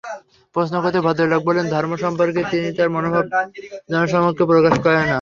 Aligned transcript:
প্রশ্ন 0.55 0.75
করতেই 0.83 1.05
ভদ্রলোক 1.05 1.41
বললেন, 1.47 1.65
ধর্ম 1.75 1.91
সম্পর্কে 2.03 2.41
তিনি 2.51 2.69
তাঁর 2.77 2.93
মনোভাব 2.95 3.25
জনসমক্ষে 3.91 4.43
প্রকাশ 4.51 4.75
করেন 4.83 4.99
না। 4.99 5.09